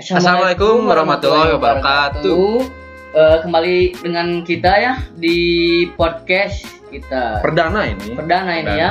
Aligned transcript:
Assalamualaikum 0.00 0.88
warahmatullahi 0.88 1.52
wabarakatuh. 1.60 2.48
Eh, 3.10 3.38
kembali 3.44 4.00
dengan 4.00 4.40
kita 4.40 4.72
ya 4.72 4.92
di 5.12 5.36
podcast 5.92 6.64
kita 6.88 7.44
Perdana 7.44 7.84
ini. 7.84 8.16
perdana 8.16 8.48
ini 8.56 8.64
Perdana. 8.64 8.80
ya 8.80 8.90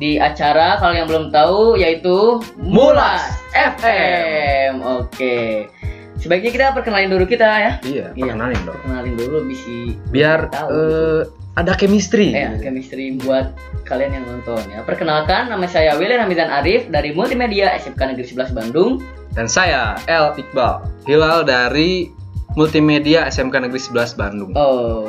di 0.00 0.16
acara 0.16 0.80
kalau 0.80 0.96
yang 0.96 1.04
belum 1.04 1.28
tahu 1.28 1.76
yaitu 1.76 2.40
Mulas 2.56 3.36
FM. 3.52 4.80
Oke. 4.80 5.68
Sebaiknya 6.16 6.50
kita 6.50 6.66
perkenalin 6.72 7.12
dulu 7.12 7.28
kita 7.28 7.44
ya. 7.44 7.72
Iya, 7.84 8.16
Iya. 8.16 8.32
perkenalin 8.32 8.60
dong. 8.64 8.76
Perkenalin 8.80 9.14
dulu 9.20 9.36
bisi 9.44 9.92
Biar 10.08 10.48
tahu. 10.48 10.68
eh, 10.72 11.20
ada 11.52 11.76
chemistry. 11.76 12.32
Eh, 12.32 12.56
chemistry 12.56 13.20
buat 13.20 13.52
kalian 13.84 14.16
yang 14.16 14.24
nonton 14.24 14.64
ya. 14.72 14.80
Perkenalkan 14.88 15.52
nama 15.52 15.68
saya 15.68 16.00
William 16.00 16.24
Hamidan 16.24 16.48
Arif 16.48 16.88
dari 16.88 17.12
Multimedia 17.12 17.76
SMK 17.76 18.00
Negeri 18.08 18.24
11 18.24 18.56
Bandung. 18.56 19.04
Dan 19.34 19.46
saya 19.46 19.94
El 20.10 20.34
Iqbal 20.38 20.82
Hilal 21.06 21.46
dari 21.46 22.10
Multimedia 22.58 23.30
SMK 23.30 23.62
Negeri 23.62 23.78
11 23.78 24.18
Bandung. 24.18 24.50
Oh. 24.58 25.06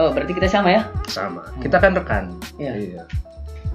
Oh, 0.00 0.08
berarti 0.14 0.32
kita 0.32 0.48
sama 0.48 0.72
ya? 0.72 0.82
Sama. 1.10 1.44
Kita 1.60 1.76
kan 1.76 1.92
rekan. 1.92 2.32
Iya. 2.56 3.04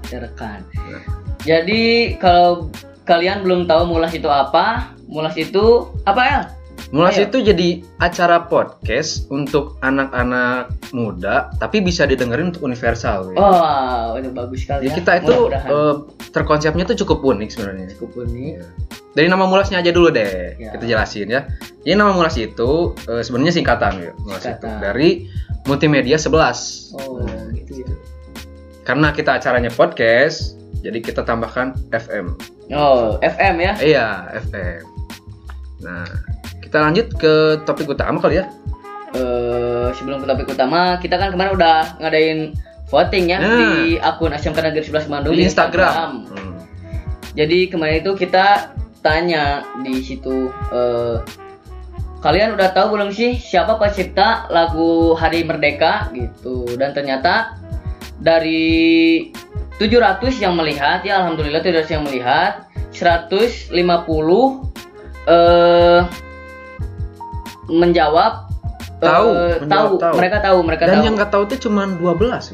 Kita 0.02 0.24
rekan. 0.24 0.66
Nah. 0.90 1.04
Jadi 1.44 2.16
kalau 2.18 2.72
kalian 3.04 3.44
belum 3.44 3.68
tahu 3.68 3.86
mulas 3.86 4.16
itu 4.16 4.26
apa, 4.26 4.96
mulas 5.06 5.36
itu 5.36 5.92
apa 6.08 6.20
El? 6.24 6.42
Mulas 6.90 7.18
Ayo. 7.18 7.26
itu 7.26 7.42
jadi 7.42 7.68
acara 7.98 8.46
podcast 8.46 9.26
untuk 9.26 9.74
anak-anak 9.80 10.70
muda, 10.90 11.50
tapi 11.58 11.82
bisa 11.82 12.06
didengerin 12.06 12.54
untuk 12.54 12.62
universal. 12.62 13.30
ya. 13.30 13.36
Oh, 13.36 14.14
itu 14.14 14.30
bagus 14.30 14.62
sekali 14.62 14.86
Jadi 14.86 14.90
ya. 14.90 14.96
kita 14.96 15.12
itu 15.18 15.34
eh, 15.50 15.94
terkonsepnya 16.30 16.84
tuh 16.84 16.96
cukup 17.02 17.18
unik 17.26 17.50
sebenarnya. 17.50 17.86
cukup 17.98 18.22
unik. 18.22 18.52
Iya. 18.54 18.66
Dari 19.10 19.26
nama 19.26 19.44
mulasnya 19.44 19.78
aja 19.78 19.90
dulu 19.90 20.10
deh, 20.10 20.54
Ya. 20.54 20.70
kita 20.70 20.84
jelasin 20.86 21.28
ya. 21.28 21.50
Jadi 21.82 21.94
nama 21.94 22.10
mulas 22.10 22.34
itu 22.34 22.70
eh, 23.04 23.22
sebenarnya 23.22 23.54
singkatan 23.54 23.92
ya, 23.98 24.10
mulas 24.20 24.38
itu 24.40 24.54
Singkatan. 24.54 24.78
dari 24.78 25.26
multimedia 25.64 26.14
11. 26.14 26.94
Oh, 26.94 27.26
gitu 27.50 27.82
ya. 27.82 27.90
Karena 28.84 29.10
kita 29.10 29.34
acaranya 29.34 29.70
podcast, 29.70 30.54
jadi 30.78 31.00
kita 31.00 31.24
tambahkan 31.24 31.74
FM. 31.90 32.38
Oh, 32.70 33.18
FM 33.18 33.54
ya. 33.58 33.72
Iya, 33.80 34.06
FM. 34.46 34.82
Nah, 35.80 36.06
kita 36.64 36.80
lanjut 36.80 37.06
ke 37.20 37.60
topik 37.68 37.86
utama 37.92 38.16
kali 38.18 38.40
ya. 38.40 38.48
Eh, 39.14 39.88
sebelum 39.94 40.24
ke 40.24 40.26
topik 40.26 40.48
utama, 40.50 40.98
kita 40.98 41.20
kan 41.20 41.30
kemarin 41.30 41.54
udah 41.54 42.00
ngadain 42.02 42.56
voting 42.90 43.30
ya 43.30 43.38
Nah. 43.38 43.48
di 43.58 43.96
akun 44.00 44.32
SMK 44.34 44.58
Negeri 44.58 44.84
11 44.88 45.06
Bandung 45.06 45.34
Di 45.36 45.46
Instagram. 45.46 46.26
Hmm. 46.32 46.52
Jadi 47.34 47.70
kemarin 47.70 48.02
itu 48.02 48.12
kita 48.14 48.74
tanya 49.04 49.62
di 49.84 50.00
situ 50.00 50.48
eh, 50.72 51.20
kalian 52.24 52.56
udah 52.56 52.72
tahu 52.72 52.96
belum 52.96 53.12
sih 53.12 53.36
siapa 53.36 53.76
pencipta 53.76 54.48
lagu 54.48 55.12
Hari 55.12 55.44
Merdeka 55.44 56.08
gitu 56.16 56.64
dan 56.80 56.96
ternyata 56.96 57.60
dari 58.16 59.28
700 59.76 60.40
yang 60.40 60.56
melihat 60.56 61.04
ya 61.04 61.20
alhamdulillah 61.20 61.60
700 61.60 61.94
yang 62.00 62.04
melihat 62.08 62.64
150 62.96 63.76
eh 65.28 66.00
menjawab 67.66 68.32
Tahu, 68.94 69.26
tahu, 69.26 69.60
menjawab 69.60 69.90
tahu. 69.98 70.14
mereka 70.16 70.36
tahu 70.40 70.58
mereka 70.62 70.82
Dan 70.82 70.94
tahu 70.94 71.04
yang 71.04 71.14
nggak 71.14 71.30
tahu 71.30 71.42
itu 71.44 71.56
cuma 71.62 71.82
12 71.84 72.00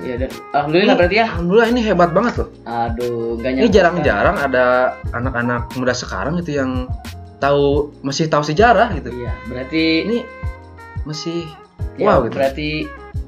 Iya, 0.00 0.08
ya. 0.08 0.16
dan 0.18 0.30
alhamdulillah 0.50 0.88
Ini- 0.88 0.98
berarti 0.98 1.14
ya 1.14 1.26
Alhamdulillah 1.28 1.68
ini 1.68 1.80
hebat 1.80 2.10
banget 2.10 2.34
loh. 2.36 2.48
aduh 2.64 3.18
gak 3.36 3.50
Ini 3.50 3.58
nyangka. 3.60 3.70
jarang-jarang 3.70 4.36
ada 4.40 4.64
anak-anak 5.10 5.62
muda 5.74 5.92
sekarang 5.92 6.34
itu 6.36 6.50
yang 6.52 6.90
tahu 7.38 7.64
masih 8.00 8.26
tahu 8.26 8.42
sejarah 8.42 8.90
gitu. 8.92 9.10
iya 9.14 9.32
berarti 9.46 9.84
Ini 10.02 10.18
masih 11.02 11.46
Ya, 11.96 12.06
wow 12.06 12.20
gitu. 12.22 12.34
Berarti 12.34 12.70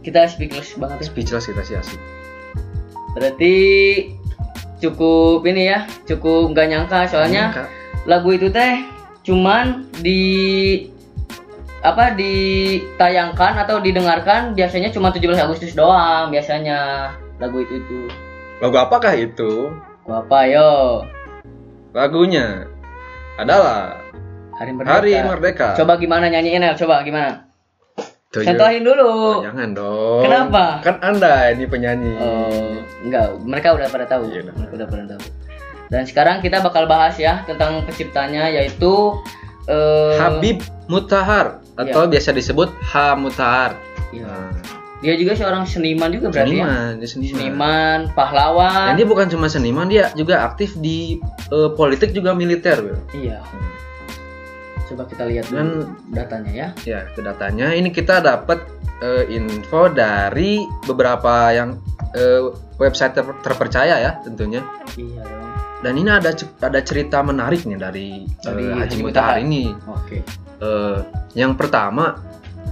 kita 0.02 0.26
speechless 0.26 0.74
banget 0.74 0.98
ya. 0.98 1.06
Speechless 1.06 1.44
kita 1.46 1.62
sih 1.62 1.74
asik. 1.74 2.00
Berarti 3.12 3.54
cukup 4.78 5.44
ini 5.44 5.68
ya, 5.68 5.86
cukup 6.04 6.52
nggak 6.52 6.66
nyangka 6.66 7.00
soalnya 7.06 7.52
Kak. 7.54 7.68
lagu 8.04 8.28
itu 8.30 8.48
teh 8.48 8.82
cuman 9.22 9.86
di 9.96 10.20
apa 11.82 12.14
ditayangkan 12.14 13.58
atau 13.66 13.82
didengarkan 13.82 14.54
biasanya 14.54 14.94
cuma 14.94 15.10
17 15.10 15.34
Agustus 15.34 15.74
doang 15.74 16.30
biasanya 16.30 17.10
lagu 17.42 17.58
itu 17.58 17.82
itu. 17.82 18.00
Lagu 18.62 18.78
apakah 18.78 19.18
itu? 19.18 19.74
Gua 20.06 20.22
apa 20.22 20.46
yo? 20.46 21.02
Lagunya 21.90 22.70
adalah 23.34 23.98
Hari 24.54 24.70
Merdeka. 24.78 24.94
Hari 24.94 25.12
Merdeka. 25.26 25.68
Coba 25.74 25.98
gimana 25.98 26.30
nyanyiin 26.30 26.62
El? 26.62 26.78
Coba 26.78 27.02
gimana? 27.02 27.50
Tuh, 28.32 28.46
Contohin 28.46 28.80
Oh, 28.80 28.94
dulu. 28.94 29.12
Jangan 29.44 29.68
dong. 29.76 30.22
Kenapa? 30.24 30.64
Kan 30.80 30.96
Anda 31.04 31.52
ini 31.52 31.68
penyanyi. 31.68 32.16
Oh, 32.16 32.80
enggak, 33.04 33.28
mereka 33.44 33.76
udah 33.76 33.92
pada 33.92 34.06
tahu. 34.08 34.30
Iya, 34.32 34.48
mereka 34.54 34.72
udah 34.78 34.88
pada 34.88 35.04
tahu. 35.04 35.22
Dan 35.92 36.02
sekarang 36.08 36.40
kita 36.40 36.64
bakal 36.64 36.88
bahas 36.88 37.18
ya 37.20 37.44
tentang 37.44 37.84
penciptanya 37.84 38.48
yaitu 38.48 39.12
eh, 39.66 40.14
Habib 40.16 40.58
Mutahar 40.86 41.62
atau 41.74 42.04
biasa 42.04 42.30
disebut 42.30 42.68
H 42.82 43.16
Mutahar. 43.16 43.78
Iya. 44.10 44.26
Nah, 44.26 44.50
Dia 45.02 45.18
juga 45.18 45.34
seorang 45.34 45.66
seniman 45.66 46.14
juga 46.14 46.30
berarti 46.30 46.54
ya. 46.54 46.62
seniman, 46.62 46.90
dia 46.94 47.08
seniman. 47.10 47.34
Seniman, 47.34 47.98
Dan 48.06 48.14
pahlawan. 48.14 48.94
dia 48.94 49.02
bukan 49.02 49.26
cuma 49.26 49.46
seniman, 49.46 49.90
dia 49.90 50.14
juga 50.14 50.46
aktif 50.46 50.78
di 50.78 51.18
eh, 51.50 51.70
politik 51.74 52.14
juga 52.14 52.30
militer, 52.32 52.78
Wil. 52.78 52.98
Iya. 53.10 53.42
Coba 54.86 55.02
kita 55.08 55.26
lihat 55.26 55.48
dulu 55.48 55.58
Dan 55.58 55.68
datanya 56.08 56.52
ya. 56.52 56.68
ya, 56.84 57.00
ke 57.08 57.18
datanya 57.18 57.72
ini 57.72 57.90
kita 57.90 58.20
dapat 58.20 58.62
eh, 59.00 59.26
info 59.28 59.90
dari 59.90 60.62
beberapa 60.84 61.50
yang 61.50 61.82
eh, 62.12 62.46
website 62.76 63.16
ter- 63.16 63.40
terpercaya 63.42 63.98
ya 63.98 64.22
tentunya. 64.22 64.62
Iya. 64.94 65.26
Dan 65.82 65.98
ini 65.98 66.08
ada 66.08 66.30
ada 66.62 66.80
cerita 66.80 67.18
menarik 67.20 67.66
nih 67.66 67.74
dari, 67.76 68.08
Dari 68.38 68.64
eh, 68.64 68.78
Haji 68.78 68.96
Mutahar 69.02 69.42
ini. 69.42 69.74
Oke. 69.90 70.22
Eh, 70.62 70.98
yang 71.34 71.58
pertama, 71.58 72.22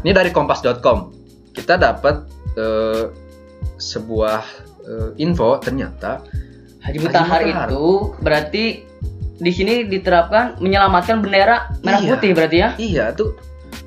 ini 0.00 0.14
dari 0.14 0.30
kompas.com. 0.30 1.10
Kita 1.50 1.74
dapat 1.74 2.22
eh, 2.54 3.10
sebuah 3.76 4.40
eh, 4.86 5.10
info 5.18 5.58
ternyata 5.58 6.22
Haji 6.80 6.98
Mutahar 7.02 7.40
itu 7.42 8.14
berarti 8.22 8.64
di 9.40 9.52
sini 9.52 9.88
diterapkan 9.88 10.60
menyelamatkan 10.60 11.24
bendera 11.24 11.72
merah 11.80 12.00
Iya. 12.00 12.10
putih 12.14 12.30
berarti 12.36 12.56
ya. 12.60 12.68
iya 12.76 13.04
tuh 13.10 13.34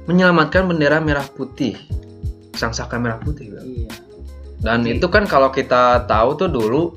menyelamatkan 0.09 0.66
bendera 0.67 0.97
merah 1.00 1.23
putih, 1.23 1.78
sang 2.57 2.73
saka 2.75 3.00
merah 3.00 3.22
putih. 3.22 3.53
Iya. 3.55 3.88
Dan 4.59 4.84
Jadi- 4.84 5.00
itu 5.00 5.07
kan 5.07 5.23
kalau 5.23 5.47
kita 5.47 6.03
tahu 6.09 6.35
tuh 6.35 6.50
dulu 6.51 6.91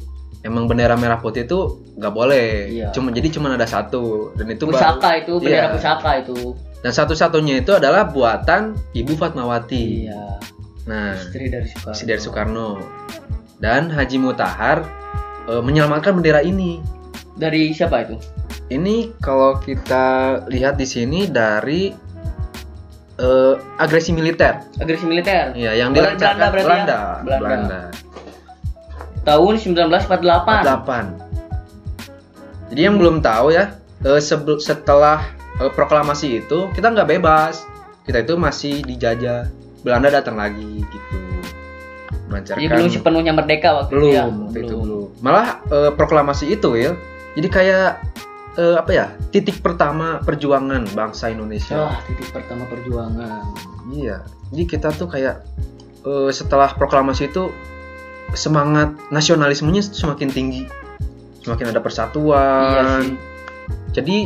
emang 0.47 0.65
bendera 0.65 0.95
merah 0.95 1.19
putih 1.19 1.43
itu 1.43 1.59
nggak 1.95 2.15
boleh. 2.15 2.49
Iya. 2.71 2.89
Cuma 2.95 3.11
jadi 3.11 3.29
cuma 3.29 3.51
ada 3.51 3.67
satu 3.67 4.31
dan 4.33 4.47
itu 4.49 4.65
baru- 4.65 4.79
Pusaka 4.79 5.11
itu 5.19 5.33
bendera 5.37 5.67
Iya. 5.67 5.75
pusaka 5.75 6.11
itu. 6.23 6.39
dan 6.77 6.93
satu-satunya 6.95 7.55
itu 7.61 7.75
adalah 7.75 8.07
buatan 8.07 8.79
Ibu 8.95 9.19
Fatmawati. 9.19 10.07
Iya. 10.07 10.23
Nah, 10.87 11.19
Istri 11.19 11.51
dari 11.51 11.67
Soekarno. 11.67 11.91
istri 11.91 12.07
dari 12.07 12.21
Soekarno. 12.23 12.69
Dan 13.59 13.91
Haji 13.91 14.17
Mutahar 14.17 14.87
eh, 15.47 15.59
menyelamatkan 15.59 16.15
bendera 16.15 16.41
ini. 16.41 16.79
Dari 17.35 17.75
siapa 17.75 18.07
itu? 18.07 18.15
Ini 18.67 19.19
kalau 19.19 19.59
kita 19.59 20.07
lihat 20.47 20.75
di 20.75 20.87
sini 20.87 21.27
dari 21.27 21.91
eh, 23.17 23.55
agresi 23.77 24.13
militer. 24.13 24.63
Agresi 24.77 25.05
militer. 25.05 25.55
Iya, 25.55 25.73
yang 25.77 25.91
Belanda 25.91 26.15
dilancarkan 26.15 26.39
ya? 26.39 26.51
Belanda. 26.55 26.99
Belanda. 27.25 27.81
Tahun 29.27 29.55
1948. 29.59 30.07
48. 30.07 32.71
Jadi 32.71 32.81
yang 32.81 32.99
belum 32.99 33.19
tahu 33.19 33.51
ya, 33.51 33.75
eh, 34.07 34.23
setelah 34.63 35.27
eh, 35.59 35.71
proklamasi 35.75 36.47
itu 36.47 36.71
kita 36.71 36.95
nggak 36.95 37.19
bebas. 37.19 37.67
Kita 38.07 38.23
itu 38.23 38.39
masih 38.39 38.87
dijajah. 38.87 39.51
Belanda 39.83 40.11
datang 40.11 40.39
lagi 40.39 40.83
gitu. 40.83 41.19
Melancarkan 42.27 42.59
Jadi 42.59 42.75
belum 42.75 42.89
sepenuhnya 42.91 43.33
merdeka 43.35 43.69
waktu 43.83 43.93
belum, 43.95 44.07
itu 44.07 44.15
ya. 44.15 44.25
waktu 44.27 44.59
itu 44.67 44.77
belum. 44.83 45.07
Malah 45.23 45.49
eh, 45.71 45.91
proklamasi 45.95 46.45
itu 46.55 46.75
ya. 46.75 46.93
Jadi 47.39 47.49
kayak 47.51 48.03
eh, 48.59 48.77
apa 48.79 48.91
ya? 48.91 49.07
Titik 49.31 49.63
pertama 49.63 50.19
perjuangan 50.23 50.87
bangsa 50.95 51.31
Indonesia. 51.31 51.87
Wah, 51.87 51.99
titik 52.07 52.31
pertama 52.35 52.67
perjuangan. 52.67 53.47
Iya. 53.95 54.27
Jadi 54.51 54.65
kita 54.67 54.91
tuh 54.91 55.07
kayak 55.07 55.47
eh, 56.03 56.31
setelah 56.35 56.75
proklamasi 56.75 57.31
itu 57.31 57.55
semangat 58.35 58.97
nasionalismenya 59.13 59.85
semakin 59.85 60.29
tinggi, 60.33 60.67
semakin 61.45 61.71
ada 61.71 61.79
Iya 61.79 61.85
persatuan. 61.85 63.03
sih. 63.05 63.17
Jadi 63.95 64.17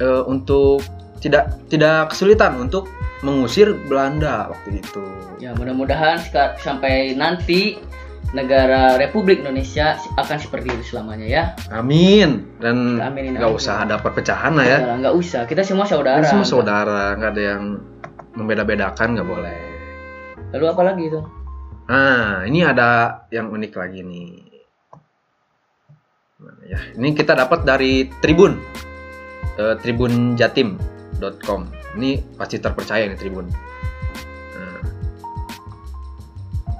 eh, 0.00 0.22
untuk 0.24 0.80
tidak 1.20 1.58
tidak 1.72 2.12
kesulitan 2.12 2.56
untuk 2.60 2.88
mengusir 3.24 3.72
Belanda 3.88 4.52
waktu 4.52 4.80
itu. 4.84 5.04
Ya, 5.40 5.56
mudah-mudahan 5.56 6.20
sampai 6.60 7.16
nanti 7.16 7.80
negara 8.34 8.98
Republik 8.98 9.40
Indonesia 9.40 9.96
akan 10.18 10.36
seperti 10.36 10.68
itu 10.74 10.96
selamanya 10.96 11.26
ya. 11.26 11.44
Amin. 11.72 12.44
Dan 12.60 13.00
nggak 13.00 13.52
usah 13.56 13.86
ada 13.86 13.96
perpecahan 14.00 14.52
lah 14.58 14.66
ya. 14.66 14.78
Nggak 14.98 15.14
usah, 15.16 15.42
kita 15.48 15.62
semua 15.62 15.86
saudara. 15.88 16.20
Kita 16.20 16.34
semua 16.36 16.48
saudara, 16.48 17.14
nggak 17.16 17.30
ada 17.36 17.42
yang 17.56 17.62
membeda-bedakan 18.36 19.16
nggak 19.16 19.28
boleh. 19.28 19.58
Lalu 20.52 20.64
apa 20.68 20.82
lagi 20.84 21.02
itu? 21.08 21.20
Nah, 21.86 22.42
ini 22.42 22.66
ada 22.66 23.22
yang 23.30 23.54
unik 23.54 23.72
lagi 23.78 24.02
nih. 24.02 24.30
Mana 26.42 26.62
ya? 26.66 26.78
Ini 26.98 27.14
kita 27.14 27.38
dapat 27.38 27.62
dari 27.62 28.10
Tribun. 28.18 28.58
Eh, 29.56 29.74
tribunjatim.com. 29.78 31.60
Ini 31.96 32.20
pasti 32.34 32.58
terpercaya 32.58 33.06
nih 33.06 33.14
Tribun. 33.14 33.46
Nah, 34.52 34.78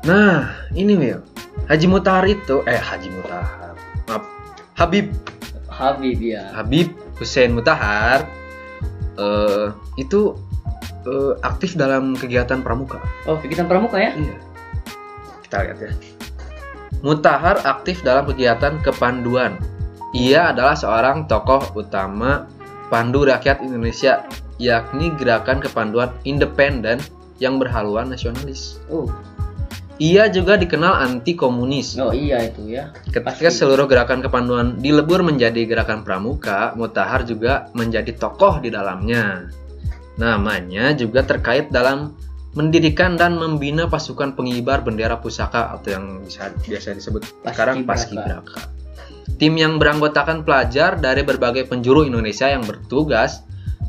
nah 0.05 0.37
ini 0.75 0.99
Will. 0.99 1.23
Haji 1.71 1.87
Mutahar 1.87 2.27
itu, 2.27 2.67
eh 2.67 2.79
Haji 2.79 3.09
Mutahar. 3.15 3.79
Maaf, 4.11 4.23
Habib 4.75 5.15
Habib 5.71 6.19
ya. 6.19 6.51
Habib 6.51 6.91
Hussein 7.23 7.55
Mutahar 7.55 8.27
eh 9.17 9.69
itu 9.97 10.35
eh, 11.07 11.33
aktif 11.47 11.79
dalam 11.79 12.19
kegiatan 12.19 12.59
pramuka. 12.61 12.99
Oh, 13.25 13.39
kegiatan 13.39 13.71
pramuka 13.71 14.03
ya? 14.03 14.13
Iya. 14.13 14.56
Kita 15.47 15.63
lihat 15.63 15.79
ya. 15.79 15.91
Mutahar 17.07 17.63
aktif 17.63 18.03
dalam 18.03 18.27
kegiatan 18.27 18.83
kepanduan. 18.83 19.55
Ia 20.11 20.51
adalah 20.51 20.75
seorang 20.75 21.31
tokoh 21.31 21.63
utama 21.79 22.51
pandu 22.91 23.23
rakyat 23.29 23.63
Indonesia, 23.63 24.27
yakni 24.59 25.13
gerakan 25.15 25.63
kepanduan 25.63 26.11
independen 26.27 26.99
yang 27.39 27.61
berhaluan 27.61 28.11
nasionalis. 28.11 28.81
Oh, 28.91 29.07
Ia 29.97 30.29
juga 30.29 30.61
dikenal 30.61 30.93
anti 31.09 31.33
komunis. 31.33 31.97
oh 31.97 32.13
iya 32.13 32.45
itu 32.53 32.69
ya. 32.69 32.93
Ketika 33.09 33.33
Pasti. 33.49 33.49
seluruh 33.65 33.89
gerakan 33.89 34.21
kepanduan 34.21 34.77
dilebur 34.77 35.25
menjadi 35.25 35.65
gerakan 35.65 36.05
pramuka, 36.05 36.77
Mutahar 36.77 37.25
juga 37.25 37.73
menjadi 37.73 38.13
tokoh 38.13 38.61
di 38.61 38.69
dalamnya. 38.69 39.49
Namanya 40.21 40.93
juga 40.93 41.25
terkait 41.25 41.73
dalam 41.73 42.13
mendirikan 42.57 43.21
dan 43.21 43.37
membina 43.37 43.85
pasukan 43.85 44.33
pengibar 44.33 44.81
bendera 44.81 45.21
pusaka 45.21 45.77
atau 45.77 45.93
yang 45.93 46.25
bisa 46.25 46.51
biasa 46.65 46.97
disebut 46.97 47.23
sekarang 47.45 47.85
Paskibraka. 47.85 48.43
Paskibraka. 48.43 48.75
Tim 49.37 49.61
yang 49.61 49.77
beranggotakan 49.77 50.49
pelajar 50.49 50.97
dari 50.97 51.21
berbagai 51.21 51.69
penjuru 51.69 52.09
Indonesia 52.09 52.49
yang 52.49 52.65
bertugas 52.65 53.45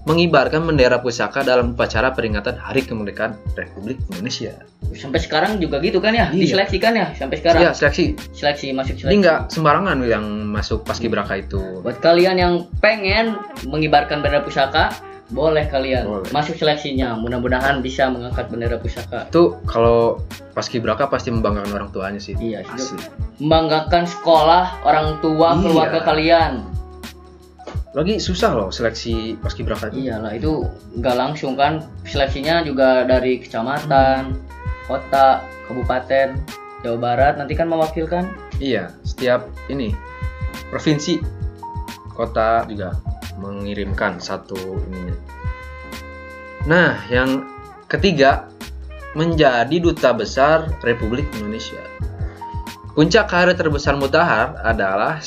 mengibarkan 0.07 0.63
bendera 0.63 1.03
pusaka 1.03 1.43
dalam 1.43 1.75
upacara 1.75 2.15
peringatan 2.15 2.55
Hari 2.55 2.87
Kemerdekaan 2.87 3.35
Republik 3.59 3.99
Indonesia. 4.11 4.55
Sampai 4.95 5.19
sekarang 5.19 5.59
juga 5.59 5.83
gitu 5.83 5.99
kan 5.99 6.15
ya? 6.15 6.31
Iya. 6.31 6.47
Diseleksi 6.47 6.79
kan 6.79 6.95
ya 6.95 7.11
sampai 7.11 7.43
sekarang? 7.43 7.61
Iya, 7.63 7.71
seleksi. 7.75 8.15
Seleksi 8.31 8.71
masuk 8.71 8.95
seleksi. 9.03 9.11
Ini 9.11 9.15
nggak 9.19 9.39
sembarangan 9.51 9.99
yang 10.07 10.25
masuk 10.47 10.87
Paskibraka 10.87 11.43
itu. 11.43 11.59
Buat 11.83 11.99
kalian 11.99 12.39
yang 12.39 12.53
pengen 12.79 13.35
mengibarkan 13.67 14.23
bendera 14.23 14.47
pusaka, 14.47 14.95
boleh 15.27 15.67
kalian 15.67 16.07
Boleh. 16.07 16.29
masuk 16.31 16.55
seleksinya. 16.55 17.13
Mudah-mudahan 17.13 17.79
bisa 17.79 18.07
mengangkat 18.07 18.47
bendera 18.47 18.79
pusaka. 18.79 19.27
itu 19.27 19.59
kalau 19.63 20.23
paskibraka 20.51 21.05
pasti 21.05 21.29
membanggakan 21.29 21.71
orang 21.73 21.89
tuanya 21.91 22.15
sih 22.17 22.31
Iya, 22.33 22.63
asli 22.65 22.95
Membanggakan 23.37 24.07
sekolah, 24.07 24.81
orang 24.81 25.19
tua, 25.19 25.51
Iya. 25.53 25.61
keluarga 25.61 25.99
kalian. 26.01 26.53
lagi 27.91 28.21
susah 28.21 28.53
loh 28.53 28.69
seleksi 28.69 29.41
paskibraka 29.41 29.89
itu 29.89 30.05
Iyalah 30.05 30.31
itu 30.31 30.69
nggak 30.95 31.15
langsung 31.17 31.57
kan 31.57 31.81
seleksinya 32.03 32.61
juga 32.61 33.01
dari 33.03 33.41
kecamatan, 33.41 34.37
kota, 34.85 35.41
kabupaten, 35.65 36.37
Jawa 36.79 36.97
Barat 36.99 37.33
nanti 37.35 37.51
kan 37.51 37.65
mewakilkan. 37.65 38.29
iya 38.57 38.93
setiap 39.01 39.49
ini 39.65 39.97
provinsi 40.69 41.17
kota 42.11 42.65
juga 42.65 42.93
mengirimkan 43.37 44.19
satu 44.19 44.57
ininya 44.89 45.15
nah 46.67 46.99
yang 47.07 47.47
ketiga 47.87 48.51
menjadi 49.15 49.79
duta 49.79 50.11
besar 50.11 50.67
Republik 50.83 51.25
Indonesia 51.39 51.79
puncak 52.97 53.29
karir 53.29 53.55
terbesar 53.55 53.95
Mutahar 53.95 54.57
adalah 54.65 55.21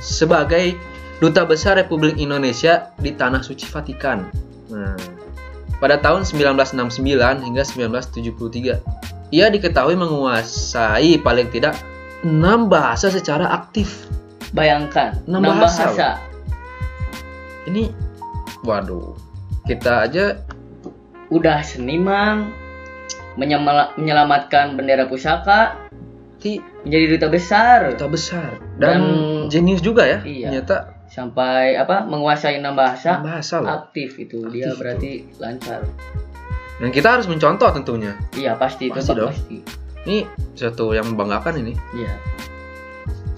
sebagai 0.00 0.74
duta 1.20 1.44
besar 1.44 1.76
Republik 1.78 2.16
Indonesia 2.16 2.90
di 2.98 3.14
tanah 3.14 3.44
suci 3.44 3.68
Vatikan 3.68 4.26
nah 4.72 4.96
pada 5.80 5.96
tahun 5.96 6.28
1969 6.28 7.00
hingga 7.40 7.62
1973 7.64 9.30
ia 9.30 9.46
diketahui 9.46 9.94
menguasai 9.94 11.22
paling 11.22 11.48
tidak 11.54 11.78
enam 12.26 12.68
bahasa 12.68 13.08
secara 13.08 13.48
aktif. 13.48 14.06
Bayangkan, 14.50 15.22
Enam 15.30 15.46
enam 15.46 15.62
bahasa, 15.62 15.94
bahasa. 15.94 16.08
Ini, 17.70 17.86
waduh, 18.60 19.14
kita 19.64 20.10
aja 20.10 20.42
Udah 21.30 21.62
seniman, 21.62 22.50
menyelamatkan 23.38 24.74
bendera 24.74 25.06
pusaka, 25.06 25.78
ti 26.42 26.58
menjadi 26.82 27.06
duta 27.14 27.28
besar, 27.30 27.94
duta 27.94 28.10
besar 28.10 28.58
dan, 28.76 28.98
Dan- 28.98 29.46
jenius 29.46 29.78
juga 29.78 30.02
ya. 30.02 30.18
Iya. 30.26 30.50
Ternyata 30.50 30.76
sampai 31.06 31.74
apa 31.74 32.02
menguasai 32.02 32.58
enam 32.58 32.74
bahasa, 32.74 33.22
enam 33.22 33.30
bahasa 33.30 33.62
loh. 33.62 33.70
aktif 33.70 34.18
itu 34.18 34.42
dia 34.50 34.70
Aktif 34.70 34.78
berarti 34.78 35.10
lancar. 35.38 35.80
Dan 36.82 36.90
kita 36.90 37.08
harus 37.14 37.30
mencontoh 37.30 37.70
tentunya. 37.70 38.18
Iya 38.34 38.58
pasti, 38.58 38.90
Pasti 38.90 39.14
dong. 39.14 39.30
pasti. 39.30 39.62
Ini 40.10 40.26
suatu 40.56 40.90
yang 40.90 41.14
membanggakan 41.14 41.62
ini. 41.62 41.78
Iya. 41.94 42.10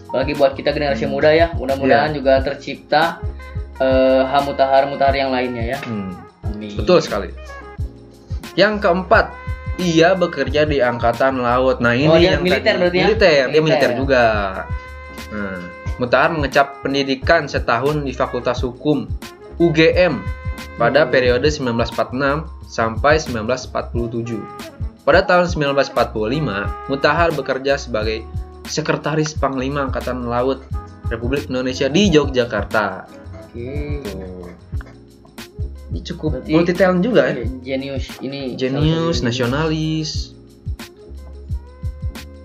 Apalagi 0.08 0.32
buat 0.32 0.56
kita 0.56 0.70
generasi 0.70 1.04
Hmm. 1.04 1.12
muda 1.12 1.28
ya, 1.28 1.52
mudah-mudahan 1.52 2.12
Iya. 2.12 2.16
juga 2.16 2.32
tercipta 2.40 3.20
eh 3.82 4.40
mutahar-mutahar 4.42 5.14
yang 5.14 5.30
lainnya 5.30 5.64
ya. 5.74 5.78
Hmm, 5.82 6.14
Amin. 6.44 6.72
betul 6.74 6.98
sekali. 6.98 7.30
Yang 8.54 8.84
keempat, 8.84 9.32
ia 9.80 10.12
bekerja 10.12 10.68
di 10.68 10.78
angkatan 10.78 11.40
laut. 11.40 11.80
Nah 11.80 11.96
ini 11.96 12.06
Oh, 12.06 12.20
yang 12.20 12.44
militer 12.44 12.76
tadi- 12.76 12.80
berarti 12.80 12.98
ya? 12.98 13.04
Militer, 13.06 13.28
dia 13.28 13.40
Militer 13.42 13.62
militer 13.62 13.90
ya? 13.90 13.96
juga. 13.96 14.24
Nah, 15.32 15.60
Mutahar 15.92 16.32
mengecap 16.32 16.80
pendidikan 16.80 17.44
setahun 17.46 18.00
di 18.00 18.12
Fakultas 18.12 18.64
Hukum 18.64 19.06
UGM 19.56 20.24
pada 20.74 21.04
Hmm. 21.04 21.12
periode 21.12 21.46
1946 21.46 22.48
sampai 22.64 23.20
1947. 23.20 24.40
Pada 25.04 25.20
tahun 25.22 25.46
1945, 25.46 26.64
Mutahar 26.88 27.30
bekerja 27.30 27.76
sebagai 27.76 28.24
Sekretaris 28.64 29.34
Panglima 29.34 29.84
Angkatan 29.84 30.24
Laut 30.24 30.64
Republik 31.06 31.46
Indonesia 31.46 31.86
di 31.86 32.08
Yogyakarta. 32.08 33.04
Oke. 33.52 34.00
Tuh. 34.00 34.48
Ini 35.92 36.00
cukup 36.02 36.30
Berarti- 36.34 36.52
multi 36.52 36.72
talent 36.72 37.00
juga 37.00 37.28
ya. 37.28 37.44
Genius 37.60 38.16
ini. 38.18 38.56
Satu 38.56 39.20
nasionalis, 39.20 40.32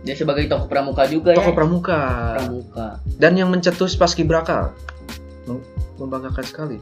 Dia 0.03 0.15
sebagai 0.15 0.47
tokoh 0.47 0.67
pramuka 0.67 1.03
juga 1.05 1.31
tokoh 1.31 1.51
ya. 1.51 1.55
pramuka, 1.55 1.99
Pramuka. 2.37 2.87
dan 3.15 3.35
yang 3.35 3.47
mencetus 3.47 3.95
paskibraka. 3.95 4.71
Mem- 5.45 5.63
Membanggakan 5.97 6.43
sekali. 6.43 6.77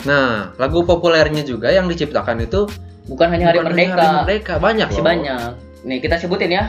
Nah, 0.00 0.54
lagu 0.54 0.84
populernya 0.84 1.42
juga 1.42 1.68
yang 1.68 1.86
diciptakan 1.86 2.38
itu 2.40 2.70
Bukan 3.06 3.26
hanya 3.30 3.48
hari 3.48 3.58
bukan 3.58 3.72
merdeka. 3.72 3.94
Hari 3.96 4.14
Merdeka, 4.20 4.54
banyak 4.58 4.88
Masih 4.88 5.00
loh. 5.00 5.06
banyak. 5.06 5.50
Nih 5.80 5.98
kita 5.98 6.16
sebutin 6.18 6.50
ya. 6.52 6.64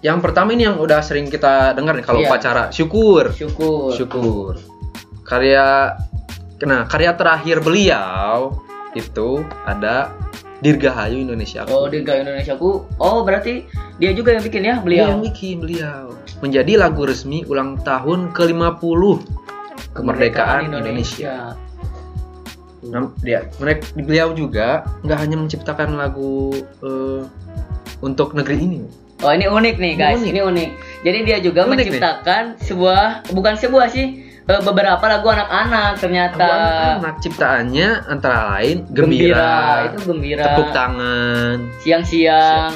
Yang 0.00 0.18
pertama 0.24 0.56
ini 0.56 0.64
yang 0.64 0.80
udah 0.80 1.04
sering 1.04 1.28
kita 1.28 1.76
dengar 1.76 1.92
nih 1.92 2.04
kalau 2.04 2.20
Iya. 2.24 2.28
upacara 2.32 2.62
syukur. 2.72 3.36
Syukur. 3.36 3.92
Syukur. 3.92 4.52
Karya 5.28 5.92
nah, 6.64 6.88
karya 6.88 7.12
terakhir 7.16 7.60
beliau 7.60 8.60
itu 8.96 9.44
ada 9.68 10.12
Dirgahayu 10.60 11.24
Indonesia. 11.24 11.64
Oh, 11.72 11.88
Dirga 11.88 12.20
Indonesiaku. 12.20 12.84
Oh, 13.00 13.24
berarti 13.24 13.64
dia 13.96 14.12
juga 14.12 14.36
yang 14.36 14.44
bikin 14.44 14.60
ya 14.60 14.76
Dia 14.76 14.84
beliau. 14.84 15.06
yang 15.16 15.22
bikin 15.24 15.56
beliau. 15.64 16.12
Menjadi 16.44 16.72
lagu 16.76 17.08
resmi 17.08 17.48
ulang 17.48 17.80
tahun 17.80 18.32
ke-50 18.36 19.02
kemerdekaan 19.96 20.68
Indonesia. 20.68 21.56
Nah, 22.80 23.12
dia 23.20 23.44
mereka 23.60 23.88
beliau 23.92 24.32
juga 24.32 24.84
nggak 25.04 25.18
hanya 25.20 25.36
menciptakan 25.36 25.96
lagu 25.96 26.52
eh, 26.80 27.22
untuk 28.00 28.32
negeri 28.36 28.56
ini. 28.60 28.80
Oh, 29.20 29.30
ini 29.30 29.44
unik 29.44 29.76
nih, 29.76 29.92
guys. 29.94 30.16
unik. 30.16 30.28
Ini 30.28 30.40
unik. 30.42 30.70
Jadi 31.00 31.18
dia 31.22 31.38
juga 31.38 31.60
Unik 31.62 31.68
nih. 31.68 31.76
menciptakan 31.92 32.42
sebuah 32.58 33.04
bukan 33.30 33.54
sebuah 33.54 33.86
sih, 33.86 34.06
eh, 34.42 34.60
beberapa 34.62 35.00
lagu 35.02 35.26
anak-anak 35.26 35.96
ternyata. 35.96 36.40
Lagu 36.40 36.88
anak 36.98 37.14
ciptaannya 37.20 37.88
antara 38.06 38.38
lain 38.54 38.84
Gembira. 38.86 39.36
gembira, 39.36 39.54
Itu 39.86 39.98
gembira. 40.06 40.44
tepuk 40.46 40.68
tangan, 40.70 41.56
Siang-siang. 41.78 42.72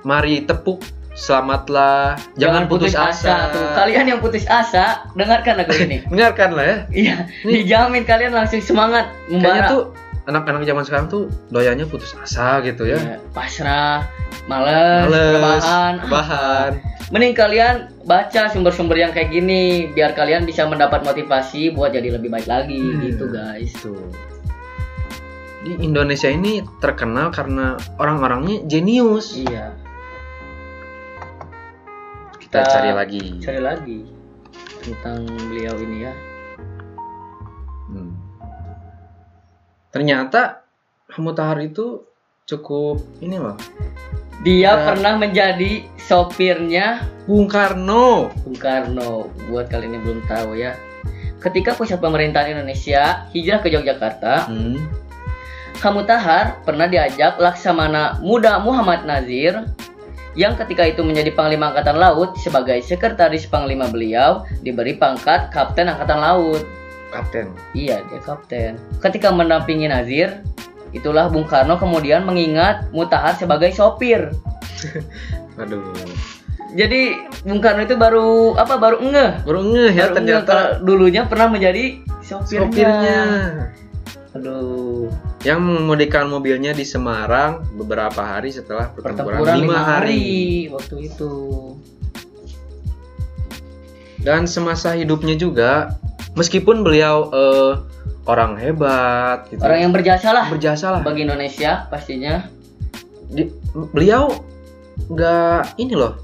mari 0.00 0.42
tepuk, 0.42 0.78
selamatlah, 1.12 2.14
jangan, 2.34 2.66
putus, 2.66 2.94
asa. 2.94 3.50
Tuh, 3.50 3.74
kalian 3.74 4.06
yang 4.06 4.18
putus 4.18 4.46
asa, 4.46 5.02
dengarkan 5.12 5.54
lagu 5.56 5.74
ini. 5.74 6.02
Dengarkan 6.10 6.54
lah 6.54 6.64
ya. 6.64 6.76
Iya, 6.88 7.16
dijamin 7.42 8.02
kalian 8.02 8.32
langsung 8.32 8.58
semangat 8.58 9.10
Kayaknya 9.26 9.34
membara. 9.36 9.66
tuh 9.68 9.82
anak-anak 10.28 10.62
zaman 10.62 10.84
sekarang 10.84 11.06
tuh 11.08 11.22
doyannya 11.48 11.88
putus 11.88 12.12
asa 12.14 12.60
gitu 12.60 12.84
ya. 12.84 13.00
Ya, 13.00 13.16
pasrah, 13.32 14.04
males, 14.44 15.08
Males, 15.08 15.64
rebahan. 15.64 15.94
rebahan. 16.04 16.70
Mending 17.08 17.32
kalian 17.32 17.76
baca 18.04 18.52
sumber-sumber 18.52 19.00
yang 19.00 19.16
kayak 19.16 19.32
gini 19.32 19.88
biar 19.88 20.12
kalian 20.12 20.44
bisa 20.44 20.68
mendapat 20.68 21.00
motivasi 21.00 21.72
buat 21.72 21.96
jadi 21.96 22.20
lebih 22.20 22.28
baik 22.28 22.44
lagi 22.44 22.76
Hmm. 22.76 23.00
gitu 23.00 23.24
guys. 23.32 23.72
Itu. 23.72 23.96
Di 25.64 25.72
Indonesia 25.80 26.28
ini 26.28 26.60
terkenal 26.78 27.32
karena 27.32 27.80
orang-orangnya 27.96 28.68
jenius. 28.68 29.32
Iya. 29.34 29.72
Kita 32.38 32.64
cari 32.64 32.92
lagi. 32.92 33.40
Cari 33.40 33.60
lagi 33.60 33.98
tentang 34.84 35.24
beliau 35.48 35.74
ini 35.80 36.04
ya. 36.04 36.12
Ternyata 39.98 40.62
Mutahar 41.18 41.58
itu 41.58 42.06
cukup 42.46 43.02
ini 43.18 43.34
loh. 43.34 43.58
Dia 44.46 44.70
Ya. 44.70 44.86
pernah 44.86 45.18
menjadi 45.18 45.82
sopirnya 45.98 47.02
Bung 47.26 47.50
Karno. 47.50 48.30
Bung 48.46 48.54
Karno. 48.54 49.26
Buat 49.50 49.66
kalian 49.66 49.98
yang 49.98 50.04
belum 50.06 50.22
tahu 50.30 50.54
ya. 50.54 50.78
Ketika 51.42 51.74
pusat 51.74 51.98
pemerintahan 51.98 52.54
Indonesia 52.54 53.26
hijrah 53.34 53.58
ke 53.58 53.74
Yogyakarta, 53.74 54.46
Hmm. 54.46 54.78
Hamutahar 55.78 56.62
pernah 56.62 56.86
diajak 56.86 57.38
Laksamana 57.38 58.22
Muda 58.22 58.62
Muhammad 58.62 59.02
Nazir 59.02 59.66
yang 60.34 60.54
ketika 60.54 60.86
itu 60.86 61.02
menjadi 61.02 61.34
Panglima 61.34 61.74
Angkatan 61.74 61.98
Laut 61.98 62.38
sebagai 62.38 62.78
sekretaris 62.82 63.46
Panglima 63.46 63.90
beliau 63.90 64.46
diberi 64.62 64.94
pangkat 64.94 65.50
Kapten 65.50 65.90
Angkatan 65.90 66.22
Laut. 66.22 66.62
Kapten. 67.08 67.46
Iya, 67.72 68.04
dia 68.04 68.20
kapten. 68.20 68.76
Ketika 69.00 69.30
mendampingi 69.30 69.86
Nazir, 69.86 70.44
itulah 70.90 71.28
Bung 71.28 71.44
Karno 71.44 71.76
kemudian 71.76 72.22
mengingat 72.22 72.88
Mutahar 72.90 73.32
sebagai 73.34 73.72
sopir. 73.72 74.28
Aduh. 75.60 75.82
Jadi 76.76 77.16
Bung 77.42 77.64
Karno 77.64 77.82
itu 77.82 77.96
baru 77.96 78.52
apa 78.54 78.76
baru 78.76 79.00
ngeh. 79.00 79.32
Baru 79.42 79.60
ngeh 79.64 79.90
ya 79.90 80.04
Baru 80.04 80.12
ngeh 80.12 80.16
ternyata 80.16 80.44
kalau 80.44 80.84
dulunya 80.84 81.24
pernah 81.24 81.48
menjadi 81.48 81.84
sopirnya. 82.20 82.68
sopirnya. 82.68 83.20
Aduh, 84.36 85.08
Yang 85.40 85.60
mengemudikan 85.64 86.28
mobilnya 86.28 86.76
di 86.76 86.84
Semarang 86.84 87.64
beberapa 87.72 88.20
hari 88.20 88.52
setelah 88.52 88.92
pertempuran, 88.92 89.40
pertempuran 89.40 89.54
lima 89.56 89.78
hari. 89.80 89.88
hari 89.88 90.22
waktu 90.68 90.96
itu. 91.08 91.32
Dan 94.18 94.44
semasa 94.44 94.92
hidupnya 94.92 95.34
juga, 95.34 95.94
meskipun 96.34 96.82
beliau 96.82 97.30
eh, 97.30 97.72
orang 98.24 98.56
hebat, 98.56 99.46
gitu, 99.48 99.58
Orang 99.58 99.80
yang 99.80 99.92
berjasa 99.92 100.30
lah 100.30 100.46
berjasa 100.46 100.90
lah. 100.90 101.00
bagi 101.00 101.22
Indonesia 101.22 101.86
pastinya. 101.86 102.44
Di- 103.26 103.52
beliau 103.92 104.32
nggak 105.06 105.78
ini 105.78 105.94
loh, 105.94 106.18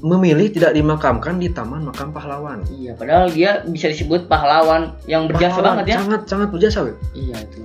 memilih 0.00 0.52
tidak 0.52 0.72
dimakamkan 0.72 1.38
di 1.38 1.48
Taman 1.48 1.80
Makam 1.82 2.12
Pahlawan. 2.12 2.60
Iya, 2.68 2.92
padahal 2.92 3.32
dia 3.32 3.64
bisa 3.64 3.88
disebut 3.88 4.28
pahlawan 4.28 4.92
yang 5.04 5.24
berjasa 5.24 5.58
Pahlawan, 5.58 5.80
banget 5.80 5.84
ya. 5.86 5.96
Sangat 5.98 6.22
sangat 6.28 6.48
berjasa. 6.50 6.78
Iya 7.14 7.36
itu. 7.40 7.64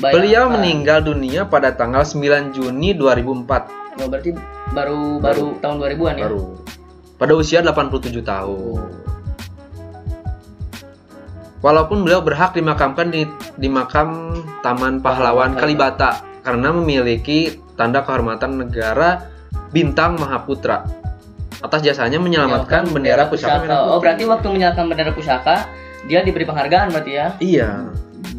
Beliau 0.00 0.48
Bayangkan. 0.48 0.54
meninggal 0.56 0.98
dunia 1.04 1.40
pada 1.44 1.70
tanggal 1.70 2.02
9 2.02 2.50
Juni 2.50 2.96
2004 2.96 3.78
Oh, 4.00 4.08
berarti 4.08 4.32
baru 4.72 5.20
baru 5.20 5.60
tahun 5.60 5.76
2000-an 5.76 6.16
ya. 6.16 6.24
baru 6.24 6.40
pada 7.20 7.36
usia 7.36 7.60
87 7.60 8.24
tahun. 8.24 8.88
Walaupun 11.60 12.08
beliau 12.08 12.24
berhak 12.24 12.56
dimakamkan 12.56 13.12
di 13.12 13.28
di 13.60 13.68
makam 13.68 14.40
Taman 14.64 15.04
Pahlawan 15.04 15.60
Kalibata 15.60 16.24
karena 16.40 16.72
memiliki 16.72 17.60
tanda 17.76 18.00
kehormatan 18.00 18.64
negara 18.64 19.28
Bintang 19.68 20.16
Mahaputra 20.16 20.88
atas 21.60 21.84
jasanya 21.84 22.16
menyelamatkan 22.16 22.88
bendera 22.88 23.28
pusaka. 23.28 23.60
merah 23.60 23.92
Oh, 23.92 24.00
berarti 24.00 24.24
waktu 24.24 24.48
menyalakan 24.48 24.88
bendera 24.88 25.12
pusaka 25.12 25.68
dia 26.08 26.24
diberi 26.24 26.48
penghargaan 26.48 26.96
berarti 26.96 27.12
ya. 27.12 27.26
Iya. 27.44 27.70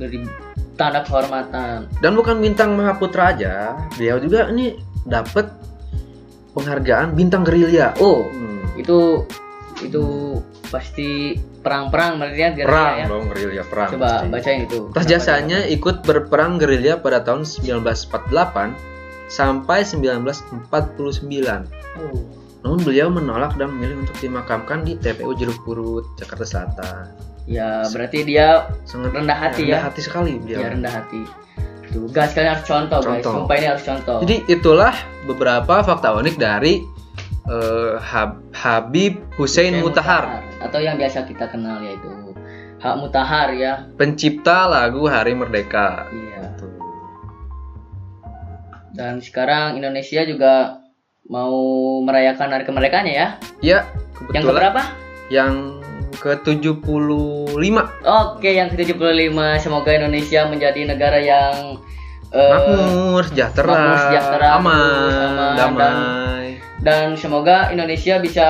Beri 0.01 0.25
tanda 0.73 1.05
kehormatan. 1.05 1.85
Dan 2.01 2.17
bukan 2.17 2.41
Bintang 2.41 2.73
Mahaputra 2.73 3.37
aja, 3.37 3.77
beliau 3.93 4.17
juga 4.17 4.49
ini 4.49 4.73
dapat 5.05 5.45
penghargaan 6.57 7.13
Bintang 7.13 7.45
Gerilya. 7.45 7.93
Oh, 8.01 8.25
Hmm. 8.25 8.50
Itu 8.75 9.25
itu 9.81 10.05
pasti 10.67 11.35
perang-perang 11.59 12.17
berarti 12.17 12.37
ya 12.37 12.49
gerilya 12.51 12.67
Perang 12.67 12.95
ya. 12.95 13.05
dong, 13.07 13.23
gerilya 13.29 13.63
perang. 13.65 13.89
Coba 13.91 14.07
pasti. 14.07 14.27
bacain 14.29 14.59
itu. 14.63 14.79
Atas 14.89 15.05
jasanya 15.05 15.59
ikut 15.65 15.95
berperang 16.01 16.57
gerilya 16.57 16.97
pada 16.97 17.19
tahun 17.19 17.43
1948 17.43 18.77
sampai 19.27 19.79
1949. 19.81 21.63
dia- 21.63 21.65
Oh. 21.97 22.21
Namun 22.61 22.79
beliau 22.83 23.09
menolak 23.09 23.57
dan 23.57 23.73
memilih 23.73 23.99
untuk 23.99 24.13
dimakamkan 24.19 24.85
di 24.85 24.93
TPU 24.95 25.33
Jeruk 25.33 25.65
Purut, 25.65 26.05
Jakarta 26.15 26.45
Selatan. 26.45 27.09
Ya, 27.43 27.81
berarti 27.89 28.21
dia 28.21 28.69
Sangat 28.85 29.17
Rendah 29.17 29.33
hati 29.33 29.65
rendah 29.65 29.81
ya. 29.81 29.87
hati 29.89 29.99
sekali 29.99 30.37
beliau. 30.37 30.61
ya 30.61 30.67
rendah 30.69 30.93
hati. 30.93 31.25
Tuh, 31.89 32.05
guys 32.07 32.31
kalian 32.31 32.55
harus 32.55 32.63
contoh, 32.63 32.99
guys. 33.01 33.19
Contoh. 33.19 33.33
Sumpah 33.43 33.55
ini 33.57 33.67
harus 33.67 33.83
contoh. 33.83 34.17
Jadi 34.21 34.35
itulah 34.47 34.93
beberapa 35.25 35.81
fakta 35.81 36.13
unik 36.13 36.35
dari 36.37 36.85
Hab- 37.97 38.43
Habib 38.51 39.19
Hussein 39.35 39.75
Mutahar, 39.77 40.39
atau 40.59 40.77
yang 40.77 40.95
biasa 40.95 41.23
kita 41.23 41.47
kenal 41.47 41.81
yaitu 41.81 42.07
Hak 42.77 42.97
Mutahar 42.97 43.53
ya. 43.53 43.85
pencipta 43.93 44.65
lagu 44.65 45.05
Hari 45.05 45.33
Merdeka. 45.33 46.09
Iya. 46.09 46.49
Dan 48.91 49.19
sekarang 49.19 49.77
Indonesia 49.77 50.21
juga 50.23 50.83
mau 51.25 51.55
merayakan 52.03 52.51
hari 52.51 52.65
kemerdekaannya 52.65 53.13
ya. 53.13 53.27
Ya, 53.61 53.79
Yang 53.79 54.17
kebetulan 54.17 54.43
keberapa? 54.49 54.81
yang 55.29 55.53
ke-75 56.13 57.77
Oke, 58.03 58.49
yang 58.51 58.67
ke-75 58.67 59.31
semoga 59.57 59.89
Indonesia 59.91 60.43
menjadi 60.45 60.81
negara 60.85 61.17
yang 61.17 61.79
eh, 62.29 62.51
makmur, 62.51 63.23
sejahtera, 63.23 63.69
makmur, 63.69 63.97
sejahtera, 64.01 64.47
aman, 64.53 64.75
aman, 64.75 65.55
damai. 65.55 65.77
dan 65.77 65.95
semoga 67.15 67.69
Indonesia 67.69 68.17
bisa 68.17 68.47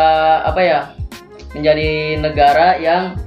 apa 0.48 0.62
ya 0.64 0.80
menjadi 1.52 2.16
negara 2.20 2.80
yang 2.80 3.20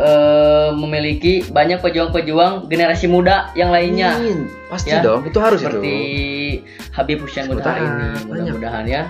eh, 0.00 0.70
memiliki 0.72 1.44
banyak 1.52 1.80
pejuang-pejuang 1.84 2.68
generasi 2.72 3.04
muda 3.08 3.52
yang 3.52 3.68
lainnya 3.68 4.16
Amin. 4.16 4.48
Pasti 4.72 4.90
Ya, 4.90 5.04
dong, 5.04 5.22
itu 5.28 5.38
harus 5.38 5.60
seperti 5.60 5.92
itu. 5.92 6.92
Habib 6.96 7.20
Hussein 7.22 7.46
Mutahar 7.52 7.78
Mutahar, 7.78 7.84
ini 7.84 8.24
mudah-mudahan 8.26 8.84
ya 8.88 9.02